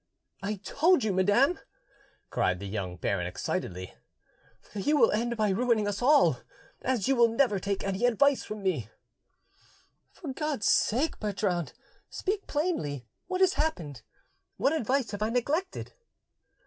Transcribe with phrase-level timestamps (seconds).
[0.41, 1.59] "I told you, madam,"
[2.31, 3.93] cried the young baron excitedly,
[4.73, 6.39] "you will end by ruining us all,
[6.81, 8.89] as you will never take any advice from me."
[10.11, 11.73] "For God's sake, Bertrand,
[12.09, 14.01] speak plainly: what has happened?
[14.57, 15.93] What advice have I neglected?"